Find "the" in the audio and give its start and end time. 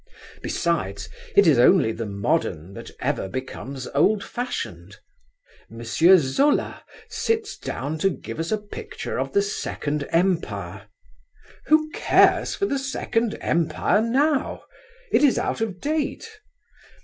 1.91-2.07, 9.33-9.43, 12.65-12.79